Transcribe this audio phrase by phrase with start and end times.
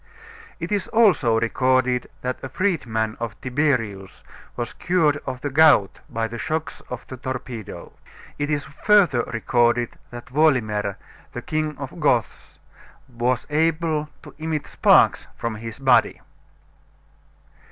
[0.59, 4.23] It is also recorded that a freed man of Tiberius
[4.55, 7.93] was cured of the gout by the shocks of the torpedo.
[8.39, 10.95] It is further recorded that Wolimer,
[11.33, 12.57] the King of the Goths,
[13.09, 16.19] was able to emit sparks from his body.